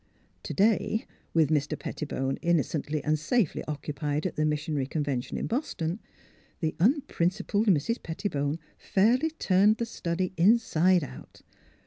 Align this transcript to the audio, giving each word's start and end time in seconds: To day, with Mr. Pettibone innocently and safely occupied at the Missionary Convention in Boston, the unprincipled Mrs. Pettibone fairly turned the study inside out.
To 0.41 0.53
day, 0.55 1.05
with 1.31 1.51
Mr. 1.51 1.77
Pettibone 1.77 2.39
innocently 2.41 3.03
and 3.03 3.19
safely 3.19 3.63
occupied 3.65 4.25
at 4.25 4.35
the 4.35 4.45
Missionary 4.45 4.87
Convention 4.87 5.37
in 5.37 5.45
Boston, 5.45 5.99
the 6.59 6.73
unprincipled 6.79 7.67
Mrs. 7.67 8.01
Pettibone 8.01 8.57
fairly 8.79 9.29
turned 9.29 9.77
the 9.77 9.85
study 9.85 10.33
inside 10.37 11.03
out. 11.03 11.43